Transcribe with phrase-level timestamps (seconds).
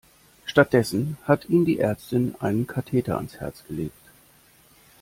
[0.47, 4.01] Stattdessen hat ihm die Ärztin einen Katheter ans Herz gelegt.